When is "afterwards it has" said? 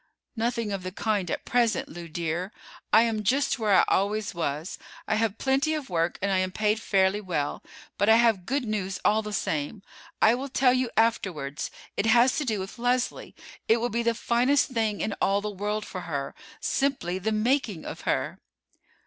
10.97-12.35